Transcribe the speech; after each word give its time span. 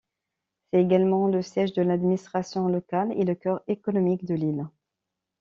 C'est 0.71 0.81
également 0.81 1.27
le 1.27 1.43
siège 1.43 1.73
de 1.73 1.83
l'administration 1.83 2.67
locale, 2.67 3.11
et 3.19 3.23
le 3.23 3.35
cœur 3.35 3.61
économique 3.67 4.25
de 4.25 4.33
l'île. 4.33 4.65